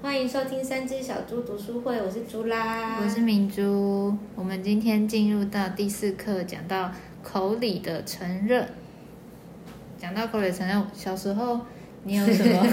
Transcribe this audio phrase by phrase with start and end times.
[0.00, 4.16] 欢迎收听三只小猪读书会，我是猪啦，我是明珠。
[4.36, 6.92] 我们今天进入到第四课，讲到
[7.24, 8.64] 口里的承认。
[9.98, 11.58] 讲到口里承认，小时候
[12.04, 12.64] 你有什么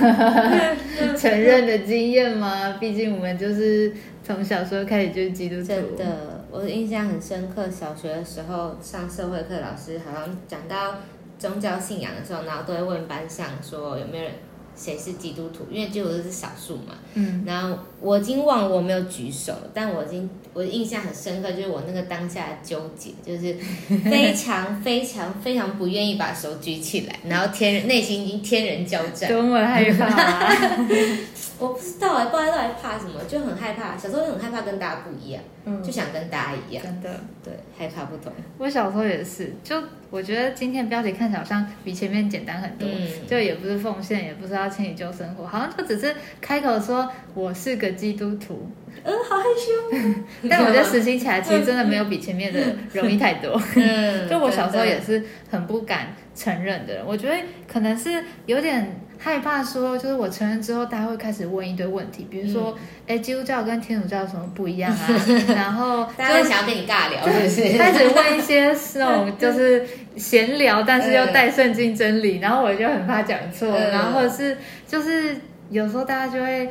[1.18, 2.78] 承认的经验吗？
[2.80, 3.92] 毕竟我们就是
[4.24, 5.64] 从小时候开始就是基督徒。
[5.64, 7.68] 真的，我印象很深刻。
[7.72, 10.98] 小学的时候上社会课，老师好像讲到
[11.40, 14.32] 宗教信仰的时候，然后都会问班上说有没有人。
[14.76, 15.66] 谁是基督徒？
[15.72, 16.96] 因为基督徒是少数嘛。
[17.14, 17.44] 嗯。
[17.46, 23.56] 然后我已经忘了我没有举手，但我已经我印象很深刻，就是我那个当下的纠结，就是
[24.10, 30.54] 非常非常非常不愿意把手举起来，然后天内心已经天人交战，多么害怕！
[31.58, 33.96] 我不知道哎，不知道到底怕什么，就很害怕。
[33.98, 36.84] 小时候很害怕跟大家不一样，嗯，就想跟大家一样。
[36.84, 37.10] 真的，
[37.44, 38.32] 对，害怕不同。
[38.58, 39.82] 我小时候也是，就
[40.16, 42.88] 我觉得今天标题看起来好像比前面简单很多，
[43.28, 48.72] 就也不是奉献，也不是要请你救生活，好像就只是开口说我是个基督徒。
[49.04, 50.14] 嗯，好害羞。
[50.50, 52.60] 但我觉得实行起来其实真的没有比前面的
[52.94, 53.62] 容易太多。
[53.76, 57.36] 嗯， 就我小时候也是很不敢承认的人，我觉得
[57.68, 59.02] 可能是有点。
[59.18, 62.78] 害怕说，就是我承认之后，大家会开始问一堆问题，比如说，
[63.08, 65.10] 哎，基督教跟天主教有什么不一样啊？
[65.56, 67.78] 然后大家想要跟你尬聊，是不是？
[67.78, 69.86] 开始问一些那种就是
[70.16, 74.58] 闲聊，但是又带圣经真理，然后我就很怕讲错，然后是
[74.88, 75.36] 就是
[75.70, 76.70] 有时候大家就会。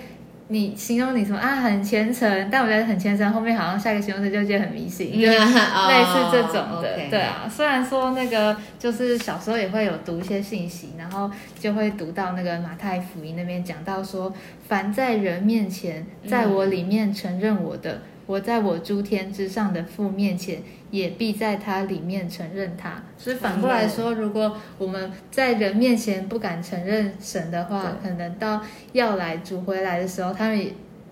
[0.49, 1.57] 你形容你什么啊？
[1.57, 6.97] 很虔诚，但我觉得很虔诚后面好像下一个形容词就觉得很迷信，就 类似这种的。
[7.09, 14.33] 对啊，虽然说那个就是小时候也会有读一些信息，然后就会读到那个马太福音那边讲到说，
[14.69, 18.03] 凡在人面前，在我里面承认我的。
[18.27, 23.03] 我在我诸天之上的父面前，也必在他里面承认他。
[23.19, 30.67] 所以反过来说，如果我们在人面前不敢承认神的话，可能到要来主回来的时候，他们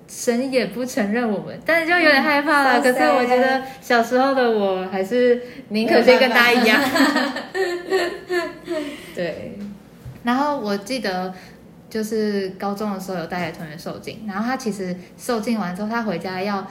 [0.08, 2.80] 神也不承认我们，但是就有点害怕了。
[2.80, 6.80] 可是我觉得小时候的我还是宁可先跟他一样。
[9.14, 9.58] 对。
[10.24, 11.34] 然后我记得
[11.90, 16.66] 就是高中的时候有带同学受浸，然后他其实受浸完之后，他回家要。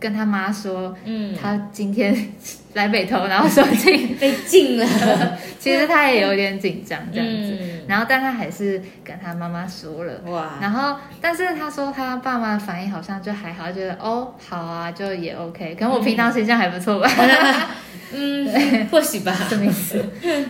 [0.00, 2.16] 跟他妈说，嗯，他今天
[2.74, 4.86] 来北投，然后受禁 被禁了。
[5.60, 10.14] 其实他也有点紧张这样子，然后但他还是跟他妈妈说了。
[10.24, 10.54] 哇！
[10.58, 15.74] 然后但是他说他爸妈反应好像就还好，觉得哦好啊，就也 OK。
[15.74, 17.08] 可能我平常形象还不错吧。
[18.12, 20.02] 嗯，或许吧，什么意思？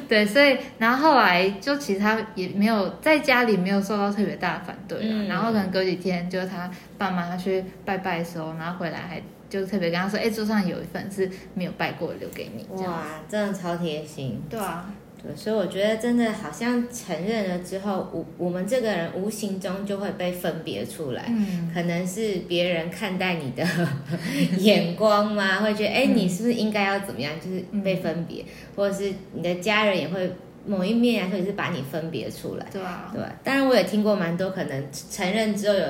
[0.08, 9.20] 对，所以然后后来就其实他也没有在家里没有受到特别大的反对，然后可能隔几天就是他爸妈去拜拜的时候，然后回来还。
[9.50, 12.64] 就特别跟他说，哎，桌上有一份是没有拜过，留给你。
[12.82, 14.40] 哇，真的超贴心。
[14.48, 21.24] 对啊，对，所以我觉得真的好像承认了之后，我我们这个人无形中就会被分别出来。
[21.28, 23.66] 嗯，可能是别人看待你的
[24.58, 25.60] 眼光吗？
[25.60, 27.32] 会觉得，哎，你是不是应该要怎么样？
[27.40, 28.44] 就是被分别，
[28.76, 30.30] 或者是你的家人也会
[30.64, 32.66] 某一面来说也是把你分别出来。
[32.72, 33.20] 对啊，对。
[33.42, 35.84] 当然，我也听过蛮多，可能承认之后有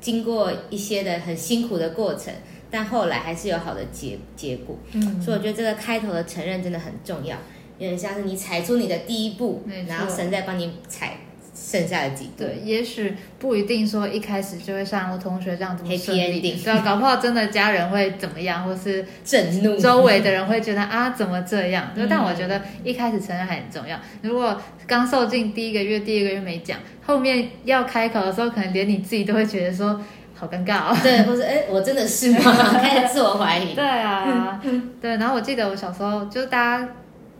[0.00, 2.32] 经过一些的很辛苦的过程。
[2.70, 7.36] 但后来还是有好的结结果，嗯，所以我觉得这个开头的承认真的很重要，
[7.78, 11.16] 有点像是你踩出你的第一步，然后神在帮你踩
[11.54, 12.44] 剩下的几步。
[12.44, 21.90] 对，也许不一定说一开始就会像我同学这样这么顺利，对啊，搞不好真的家人会怎么样，或是震怒，周围的人会觉得啊怎么这样？
[21.96, 23.98] 就但我觉得一开始承认还很重要。
[24.22, 30.00] 如果刚受尽第一个月、第二个月没讲，后面要开口的时候，可能连你自己都会觉得说。
[30.38, 30.96] 好尴尬哦！
[31.02, 32.38] 对，或者哎，我真的是吗？
[32.80, 33.74] 开始自我怀疑。
[33.74, 34.60] 对啊，
[35.00, 35.16] 对。
[35.16, 36.88] 然后我记得我小时候，就大家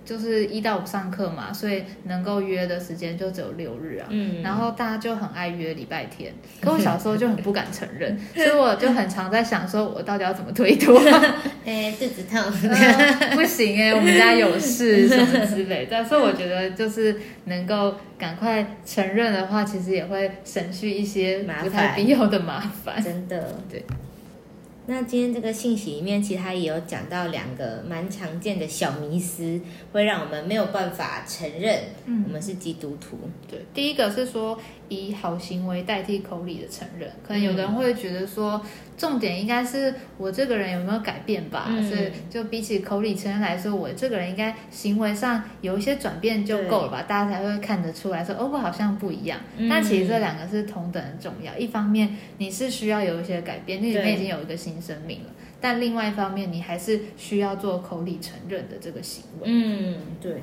[0.08, 4.06] 就是一到五上课嘛，所以能够约的时间就只有六日啊。
[4.08, 4.42] 嗯。
[4.42, 6.32] 然后大家就很爱约礼拜天，
[6.62, 10.98] 可我小时候就很不敢承认，所以我就很常在想，说我到底要怎么推脱？
[11.66, 12.40] 哎，肚子痛，
[13.36, 16.02] 不行哎，我们家有事什么之类的。
[16.04, 17.14] 所以我觉得就是
[17.44, 17.94] 能够。
[18.18, 23.00] 赶快承认的话，其实也会省去一些不太必要的麻烦。
[23.00, 23.84] 真的，对。
[24.90, 29.60] 那今天这个信息里面，其实它也有讲到两个蛮常见的小迷思，
[29.92, 33.18] 会让我们没有办法承认我们是基督徒。
[33.50, 34.58] 对，第一个是说
[34.88, 38.60] 以好行为代替口里的承认，可能有的人会觉得说。
[38.98, 41.68] 重点应该是我这个人有没有改变吧？
[41.88, 47.02] 所以就比起口里承认来说，我这个人应该行为上有一些转变就够了吧？
[47.02, 49.38] 大家才会看得出来说，哦，我好像不一样。
[49.70, 51.56] 但其实这两个是同等的重要。
[51.56, 55.30] 一方面你是需要有一些改变，你里面已经有一个新生命了；
[55.60, 59.42] 但另外一方面，你还是需要做口里承认的这个行为。
[59.44, 60.42] 嗯，对，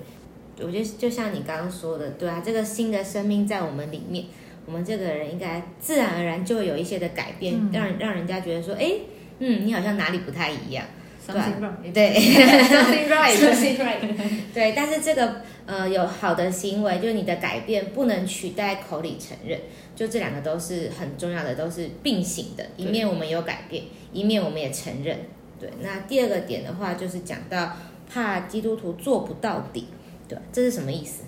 [0.60, 4.26] 我觉得就像你刚刚说的，对啊，这个新的生命在我们里面。
[4.68, 8.94] 我们这个人应该自然而然就会有一些的改变，嗯让人让人家觉得说，哎，
[9.38, 10.84] 嗯，你好像哪里不太一样。
[11.24, 14.00] Something wrong，对 Something right，Something right
[14.56, 19.60] 对， 但是这个呃有好的行为，就是你的改变不能取代口里承认，
[19.96, 22.66] 就这两个都是很重要的，都是并行的。
[22.76, 25.18] 一面我们有改变，一面我们也承认。
[25.60, 27.72] 对，那第二个点的话，就是讲到
[28.12, 29.88] 怕基督徒做不到底，
[30.28, 31.24] 对，这是什么意思？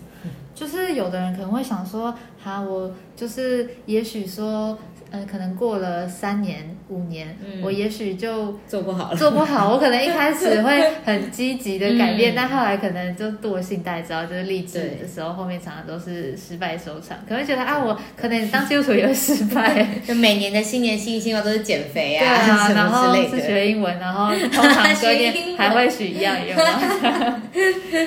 [0.56, 2.14] 就是有的人可能会想说，
[2.44, 4.78] 哈，我就是也许说，
[5.12, 9.71] 呃，可能过了三年、五年，嗯我也许就做不好了，做不好。
[9.71, 17.18] 我可能一开始 会很积极的改变，嗯但后来可能就惰性大招，就是励志的时候，后面常常都是失败收场。
[17.27, 19.88] 可能觉得啊，我可能当基督徒也会失败。
[20.06, 23.48] 就每年的新年新希望都是减肥对啊， 然后是么之类的。
[23.48, 27.42] 学英文，然后通常隔学英文天还会许一样愿，望？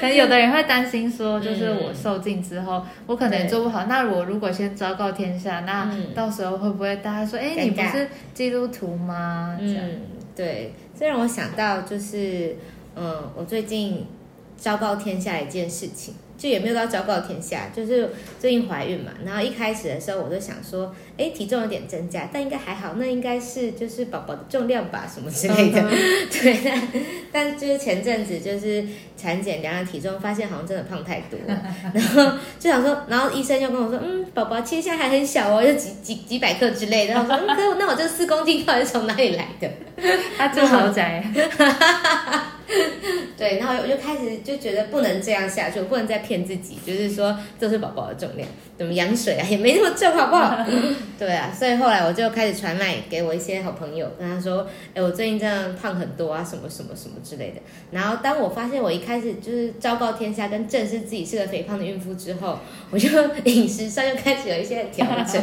[0.00, 3.84] 可能有的人会担心说，就是嗯我受尽之后，我可能做不好。
[3.88, 9.56] 那我如果先昭告天下，那嗯到时候会不会大家说，哎，你不是基督徒吗？
[9.60, 10.00] 嗯，
[10.34, 12.56] 对，这让我想到就是，
[12.94, 14.06] 嗯，我最近
[14.56, 18.08] 昭告天下一件事情，就也没有到昭告天下，就是
[18.38, 19.12] 最近怀孕嘛。
[19.22, 25.82] 然后一开始的时候，我就想说，哎，体重有点增加，但应该还好，那应该是就是宝宝的重量吧，什么之类的。
[26.32, 26.88] 对，但
[27.30, 28.82] 但就是前阵子就是
[29.18, 37.12] 产检量量体重，发现好像真的胖太多了， 然后就想说，然后医生又跟我说，嗯，宝宝其实现在还很小哦，就几几几百克之类的。
[37.12, 39.68] 然后我说，那我这四公斤到底是从哪里来的？
[40.38, 41.22] 他住豪宅，
[43.36, 50.64] 对，然后我就开始就觉得不能这样下去，我不能再骗自己，就是说这是宝宝的重量，怎么羊水啊也没那么重，好不好？
[51.18, 57.60] 对啊，所以后来我就开始传赖给我一些好朋友，跟他说，哎，我最近这样胖很多啊，什么什么什么之类的。
[57.90, 62.58] 然后当我发现我一开始就是昭告天下跟正视自己是个肥胖的孕妇之后，
[62.90, 63.08] 我就
[63.44, 65.42] 饮食上又开始有一些调整，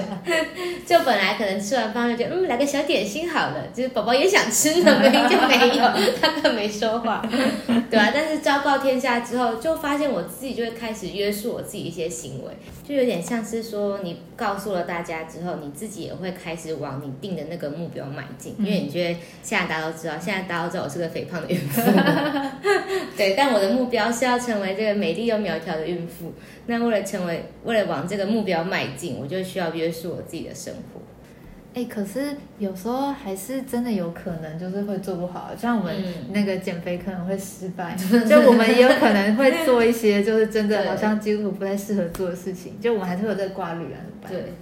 [0.86, 5.84] 就本来可能吃完饭就觉得嗯来个小点心好了，就是宝宝也想吃呢，明明就没有，
[6.22, 7.17] 他更没说话。
[7.90, 12.52] 对啊，但是昭告天下之后，就发现我自己就会开始约束我自己一些行为，
[12.88, 21.82] 就有点像是说，你告诉了大家之后，你自己也会开始往你定的那个目标迈进，因为你觉得现在大家都知道，现在大家都知道我是个肥胖的孕妇，
[23.18, 26.34] 对，但我的目标是要成为这个美丽又苗条的孕妇。
[26.68, 31.02] 那为了成为，为了往这个目标迈进，我就需要约束我自己的生活。
[31.78, 37.96] 哎，可是有时候还是真的有可能就是会做不好，像我们嗯那个减肥可能会失败，
[38.28, 44.32] 就我们也有可能会做一些就是真的好像基督徒不太适合做的事情，就我们还是会有这个挂虑啊，怎么办？
[44.32, 44.54] 对，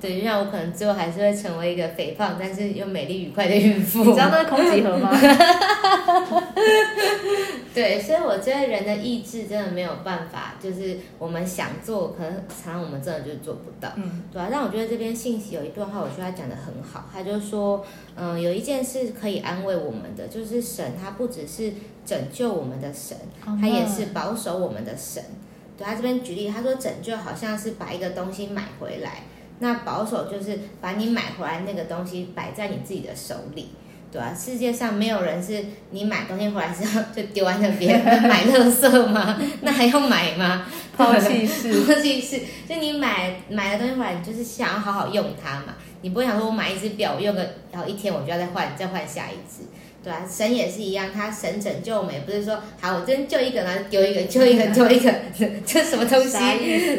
[0.00, 4.04] 对，就像我可能最后还是会成为一个肥胖但是又美丽愉快的孕妇。
[4.04, 5.10] 你知道那是空集合吗？
[7.74, 13.88] 对，所以我觉得人的意志真的没有办法，就是我们想做，可能常常我们真的就是做不到。
[13.96, 17.84] 嗯，对啊，但我觉得这边信息有一段话，我觉得他讲的很好，他就说，
[18.16, 21.72] 嗯，有一件事可以安慰我们的，就是神他不只是
[22.04, 23.16] 拯救我们的神，
[23.60, 25.22] 他也是保守我们的神。
[25.76, 29.22] 对他这边举例，他说拯救好像是把一个东西买回来，
[29.60, 33.70] 那保守就是把你买回来那个东西摆在你自己的手里。
[34.10, 39.38] 对啊，世界上没有人是你买东西回来之后就丢在那边 买垃圾吗？
[39.60, 40.64] 那还要买吗？
[40.96, 49.64] 抛弃式， 抛弃式，就你买买了东西回来，你就是想要好好用它嘛，你不会想说我买一只表，用个然后一天我就要再换，再换下一支。
[50.02, 55.12] 对啊，神也是一样，他神拯救我们，也不是说好我真救一个，然后丢一个，救一个， 丢一个，
[55.66, 56.38] 这什么东西？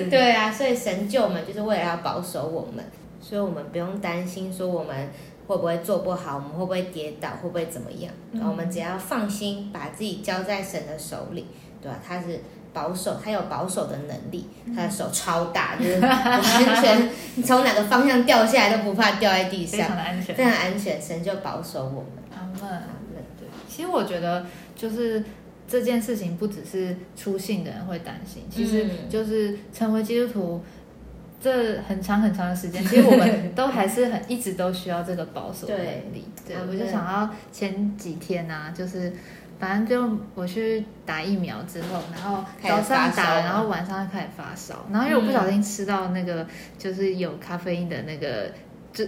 [0.10, 2.84] 对啊，所以神救我们就是为了要保守我们，
[3.22, 5.10] 所以我们不用担心说我们
[5.48, 8.13] 会不会做不好，我们会不会跌倒，会不会怎么样？
[8.34, 11.48] 嗯我们只要放心，把自己交在神的手里，
[11.82, 12.41] 对吧、他是
[12.74, 20.44] 保守，他有保守的能力，他的手超大，就是 完全你从哪个方向掉下来都不怕掉在地上非常安全非。
[20.44, 22.06] 常安全，神就保守我们。
[22.62, 23.24] 阿门。
[23.38, 25.24] 对，其实我觉得就是
[25.68, 30.63] 这件事情不只是出信的人会担心，其实嗯就是成为基督徒。
[31.41, 36.25] 这很长很长的时间， 其实我们都还是很一直都需要这个保守的能力。
[36.46, 39.13] 对，对我就想到前几天啊，就是
[39.58, 46.46] 反正就我去打疫苗之后，然后早上打，了然后晚上开始发烧，然后因为我不小心吃到那个
[46.77, 48.51] 就是有咖啡因的那个
[48.91, 49.06] 就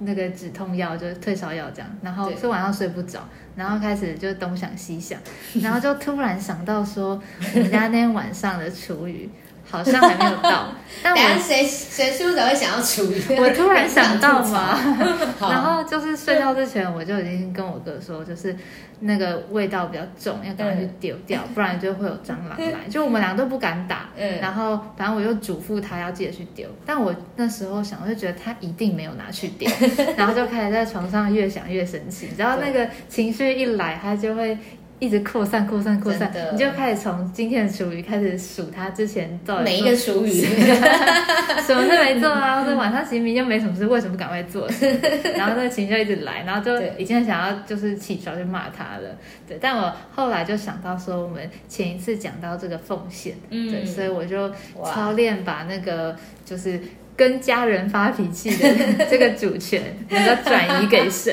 [0.00, 3.20] 那个止痛药，就是退烧药这样，然后对所以晚上睡不着，
[3.56, 5.18] 然后开始就东想西想，
[5.62, 7.20] 然后就突然想到说
[7.54, 9.28] 我们家那天晚上的厨余。
[9.68, 10.68] 好像还没有到。
[11.02, 13.36] 但我谁谁输者会想要处理？
[13.36, 14.78] 我突然想到嘛，
[15.40, 18.54] 然后就是睡觉之前我就已经跟我哥说，就是
[19.00, 22.88] 那个味道比较重，要赶快去丢掉，不然就会有蟑螂来。
[22.88, 26.68] 就我们俩都不敢打，嗯然后反正我就嘱咐他要记得去丢。
[26.86, 29.68] 但我那时候想，我就觉得他一定没有拿去丢，
[30.16, 32.28] 然后就开始在床上越想越生气。
[32.36, 34.56] 然后那个情绪一来，他就会。
[35.02, 40.30] 一直扩散、扩散、扩散，你就开始从今天的厨余开始数他之前到底每一做个俗语，
[41.66, 42.62] 什么事没做啊？
[42.62, 44.68] 或者晚上其实明明就没什么事，为什么不赶快做？
[45.36, 49.10] 然后那个情绪就一直来，然后就已经很想要就是起床就骂他了。
[49.48, 54.52] 对，但我后来就想到说，我们前一次讲到这个奉献，嗯对，所以我就
[54.84, 56.80] 操练把那个就是。
[57.14, 61.30] 跟家人发脾气的这个主权 能够转移给神，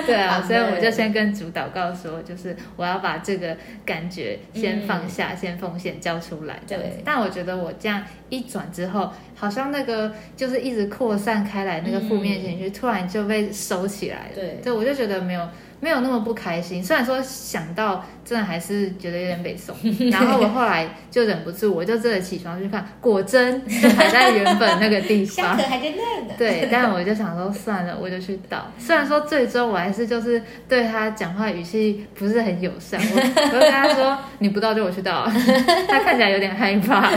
[0.06, 5.08] 对啊，所以我就先跟主祷告说，就是我要把这个感觉先放嗯。
[5.08, 6.90] 下，先奉献交出来这样子。
[6.96, 7.02] 对。
[7.04, 14.34] 但我觉得我这样一转之后，好像那个就是一直扩散开来那个负面情绪，突然就被收起来了。
[14.34, 14.58] 对。
[14.62, 15.48] 对，我就觉得没有
[15.80, 16.82] 没有那么不开心。
[16.82, 19.74] 虽然说想到，真的还是觉得有点北宋。
[20.10, 25.62] 然后我后来就忍不住，我就真的起床去看，果真就还在原本那个地方下课。
[25.62, 26.34] 还在那呢。
[26.38, 28.66] 对，但我就想说算了，我就去倒。
[28.78, 35.26] 虽然说最终我还是就是对他讲话语气不是很友善，我 我就跟他说你不倒就我去倒，
[35.88, 37.10] 他看起来有点害怕。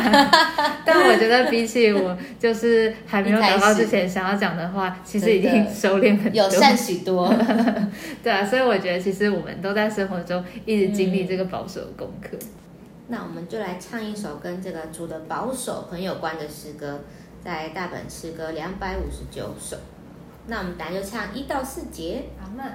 [0.83, 6.41] 但我觉得比起我就是还没有祷告之前想要讲的话，其实已经收敛很多。
[6.41, 7.33] 友善许多，
[8.23, 12.37] 对啊，所以我觉得其实我们都在生活中一直经历这个保守的功课。
[13.07, 16.99] 那我们就来唱一首跟这个主的保守很有关的诗歌，
[17.41, 19.77] 在大本诗歌两百五十九首。
[20.47, 22.23] 那我们等下就唱一到四节。
[22.41, 22.73] 阿门。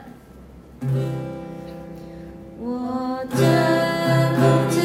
[2.58, 3.38] 我真
[4.34, 4.40] 不
[4.72, 4.80] 知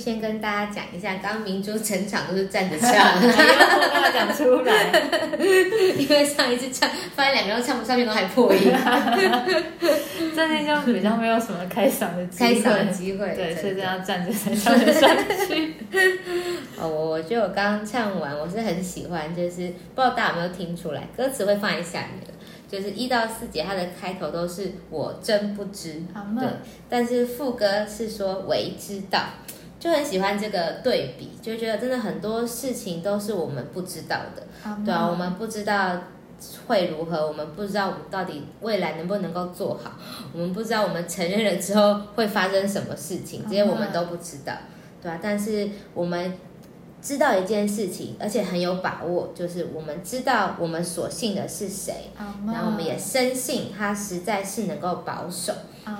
[0.00, 2.90] 先跟大家讲一下，刚刚明珠整场都是站着唱。
[3.14, 4.90] 我跟他讲出来，
[5.96, 8.72] 因为上一次唱，发现两个人都唱不上去，都还破音，
[10.34, 13.34] 最近就比较没有什么开嗓的机会，开嗓的机会。
[13.34, 15.10] 对，所以这样站着才唱得上
[15.46, 15.74] 去。
[16.80, 22.22] 哦，我我觉得我刚刚唱完，我是很喜欢，就是不知道大家有没有听出来，歌词会放在下面，
[22.70, 26.48] 就是一到四节，它的开头都是我真不知，阿对，，
[26.88, 29.20] 但是副歌是说为知道，
[29.80, 34.46] 就很喜欢这个对比，就觉得真的很多事情都是我们不知道的，
[34.84, 35.98] 对啊，我们不知道
[36.66, 39.92] 会如何，我们不知道我们到底未来能不能够做好，
[40.34, 44.52] 我们不知道我们承认了之后会发生什么事情，这些我们都不知道，
[45.02, 46.34] 对啊，但是我们
[47.02, 52.10] 知道一件事情，而且很有把握，就是我们知道我们所信的是谁，
[52.46, 55.52] 然后我们也深信他实在是能够保守。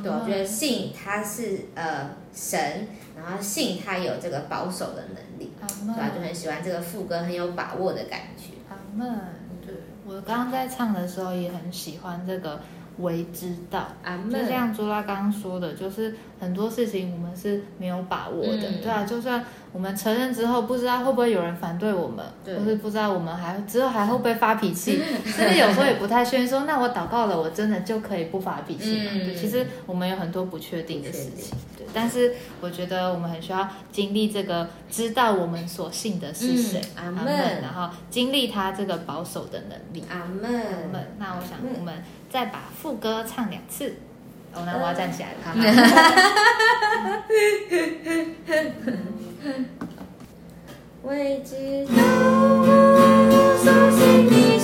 [0.02, 8.52] 对，我觉得信他是呃神，然后信他有这个保守的能力，对吧、门，就很喜欢这个副歌，很有把握的感觉。
[8.68, 9.18] 阿门。
[9.66, 9.74] 对
[10.06, 12.60] 我刚刚在唱的时候也很喜欢这个
[13.02, 13.88] 为之道。
[14.30, 18.80] 就像朱拉刚刚说的，就是很多事情我们是没有把握的，嗯。
[18.82, 22.56] 对啊，就算我们承认之后，不知道会不会有人反对我们，对。
[22.58, 29.10] 或是不知道我们还之后还会不会发脾气， 甚至有时候也不太确定说，那我祷告了，我真的就可以不发脾气吗？
[29.14, 29.24] 嗯。
[29.24, 40.04] 对，其实我们有很多不确定的事情，对，但是我觉得我们很需要经历这个，知道我们所信的是谁，嗯阿门然后经历他这个保守的能力。
[40.10, 40.52] 阿门，
[41.18, 43.94] 那我想嗯我们再把副歌唱两次。
[44.52, 45.38] 哦，那我要站起来了。
[45.44, 45.54] 好
[51.02, 52.66] 未知道我
[53.56, 54.58] 所信的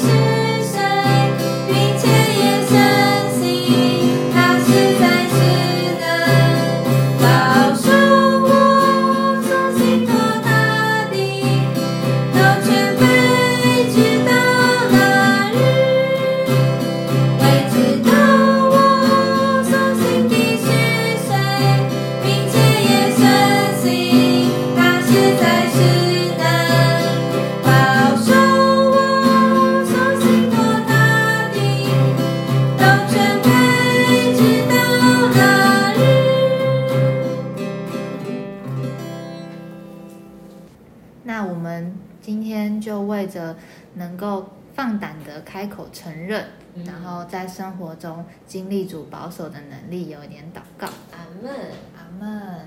[45.47, 46.85] 开口承认，嗯。
[46.85, 50.89] 然后在生活中经历主保守的能力，有一点祷告。
[51.13, 51.51] 阿门。
[51.97, 52.61] 阿门。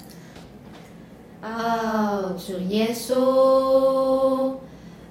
[1.42, 4.56] 哦，主耶稣，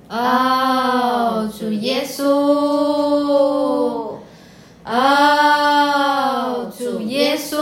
[0.08, 2.22] 哦，主耶稣，
[4.84, 7.56] 哦，主耶稣，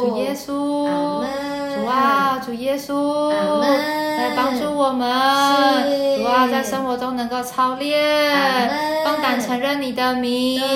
[0.00, 1.28] 主耶稣，阿门。
[1.74, 3.64] 主啊，主耶稣，阿门。
[4.16, 5.06] 来帮助我们，
[5.86, 6.22] 是。
[6.22, 6.93] 主啊，在生活中
[7.24, 8.70] 能够操练阿门，
[9.02, 10.68] 放胆承认你的名，对。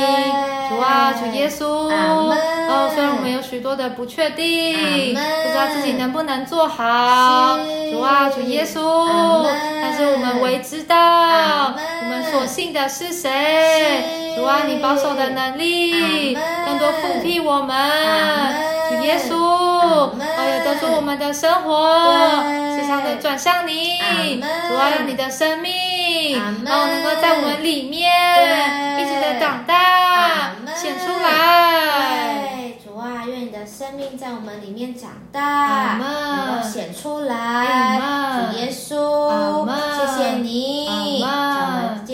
[0.70, 7.92] 主啊，主耶稣，哦，虽然我们有许多的不确定，不知道自己能不能做好，是。
[7.92, 9.46] 主啊，主耶稣，
[9.82, 14.02] 但是我们唯知道我们所信的是谁，
[14.34, 14.40] 是。
[14.40, 16.34] 主啊，你保守的能力
[16.64, 17.76] 更多复辟我们。
[18.88, 22.42] 主耶稣，哦，也得出我们的生活，
[22.74, 23.98] 时常的转向你。
[24.40, 25.72] 主啊，让你的生命，
[26.36, 31.26] 哦，能够在我们里面对一直的长大显出来。
[32.56, 38.00] 对，主啊，愿你的生命在我们里面长大，能够显出来。
[38.50, 41.22] 主耶稣谢谢你，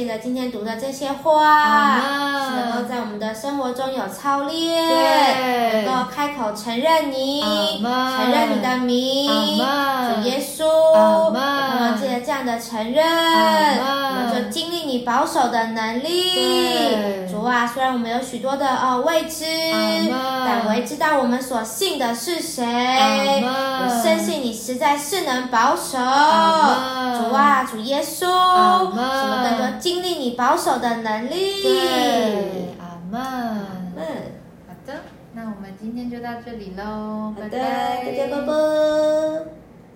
[0.04, 2.00] 阿门让我们借着今天读的这些话，
[2.44, 7.40] 是能够在我们的生活中有操练，能够开口承认你，
[7.82, 17.28] 承认你的名，主耶稣，阿门也盼望借这样的承认，我们就经历你保守的能力。
[17.30, 19.44] 主啊，虽然我们有许多的呃未知，
[20.46, 22.64] 但唯知道我们所信的是谁。
[23.44, 25.98] 我深信你实在是能保守。
[25.98, 31.62] 主啊，主耶稣，阿门使我们更多经历你保守的能力。
[31.62, 33.22] 对，阿门。
[33.96, 34.04] 嗯，
[34.66, 35.02] 好的，
[35.34, 39.63] 那我们今天就到这里喽，拜拜，大家拜拜。